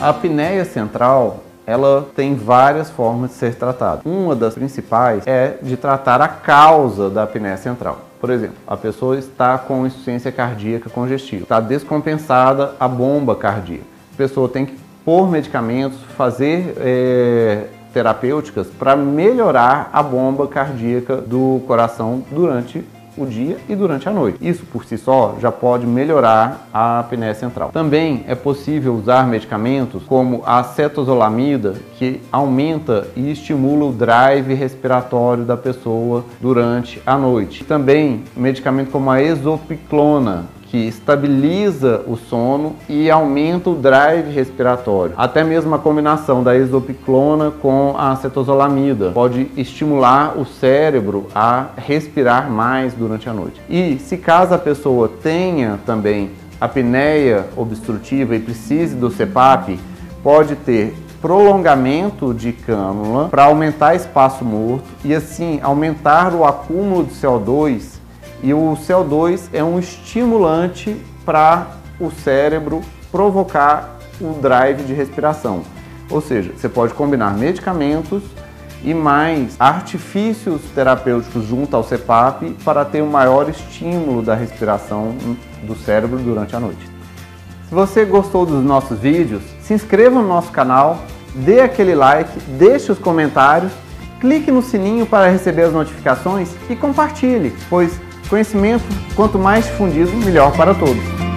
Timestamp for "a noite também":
37.04-38.24